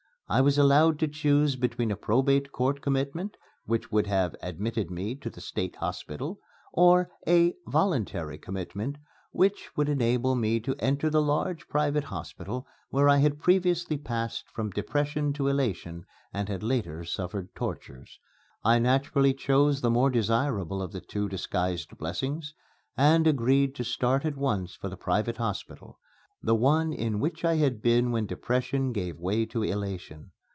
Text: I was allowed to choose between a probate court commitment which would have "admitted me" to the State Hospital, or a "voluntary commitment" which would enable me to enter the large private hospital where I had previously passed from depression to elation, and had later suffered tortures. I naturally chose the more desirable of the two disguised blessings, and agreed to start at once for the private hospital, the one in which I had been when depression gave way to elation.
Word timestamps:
I 0.33 0.39
was 0.39 0.57
allowed 0.57 0.97
to 0.99 1.09
choose 1.09 1.57
between 1.57 1.91
a 1.91 1.97
probate 1.97 2.53
court 2.53 2.79
commitment 2.81 3.35
which 3.65 3.91
would 3.91 4.07
have 4.07 4.33
"admitted 4.41 4.89
me" 4.89 5.13
to 5.15 5.29
the 5.29 5.41
State 5.41 5.75
Hospital, 5.75 6.39
or 6.71 7.09
a 7.27 7.53
"voluntary 7.67 8.37
commitment" 8.37 8.95
which 9.31 9.71
would 9.75 9.89
enable 9.89 10.35
me 10.35 10.61
to 10.61 10.73
enter 10.79 11.09
the 11.09 11.21
large 11.21 11.67
private 11.67 12.05
hospital 12.05 12.65
where 12.91 13.09
I 13.09 13.17
had 13.17 13.41
previously 13.41 13.97
passed 13.97 14.49
from 14.53 14.69
depression 14.69 15.33
to 15.33 15.49
elation, 15.49 16.05
and 16.31 16.47
had 16.47 16.63
later 16.63 17.03
suffered 17.03 17.53
tortures. 17.53 18.17
I 18.63 18.79
naturally 18.79 19.33
chose 19.33 19.81
the 19.81 19.91
more 19.91 20.09
desirable 20.09 20.81
of 20.81 20.93
the 20.93 21.01
two 21.01 21.27
disguised 21.27 21.97
blessings, 21.97 22.53
and 22.95 23.27
agreed 23.27 23.75
to 23.75 23.83
start 23.83 24.23
at 24.23 24.37
once 24.37 24.75
for 24.75 24.87
the 24.87 24.95
private 24.95 25.35
hospital, 25.35 25.99
the 26.43 26.55
one 26.55 26.91
in 26.91 27.19
which 27.19 27.45
I 27.45 27.57
had 27.57 27.83
been 27.83 28.09
when 28.11 28.25
depression 28.25 28.93
gave 28.93 29.19
way 29.19 29.45
to 29.45 29.61
elation. 29.61 30.31